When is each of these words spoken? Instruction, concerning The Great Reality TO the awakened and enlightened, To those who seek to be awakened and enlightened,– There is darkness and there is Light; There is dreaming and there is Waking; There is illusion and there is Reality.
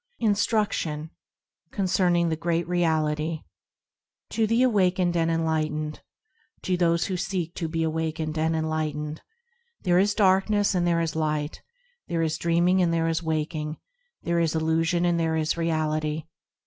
Instruction, 0.17 1.11
concerning 1.69 2.29
The 2.29 2.35
Great 2.35 2.67
Reality 2.67 3.43
TO 4.31 4.47
the 4.47 4.63
awakened 4.63 5.15
and 5.15 5.29
enlightened, 5.29 6.01
To 6.63 6.75
those 6.75 7.05
who 7.05 7.15
seek 7.15 7.53
to 7.57 7.67
be 7.67 7.83
awakened 7.83 8.35
and 8.35 8.55
enlightened,– 8.55 9.21
There 9.83 9.99
is 9.99 10.15
darkness 10.15 10.73
and 10.73 10.87
there 10.87 11.01
is 11.01 11.15
Light; 11.15 11.61
There 12.07 12.23
is 12.23 12.39
dreaming 12.39 12.81
and 12.81 12.91
there 12.91 13.07
is 13.07 13.21
Waking; 13.21 13.77
There 14.23 14.39
is 14.39 14.55
illusion 14.55 15.05
and 15.05 15.19
there 15.19 15.35
is 15.35 15.55
Reality. 15.55 16.23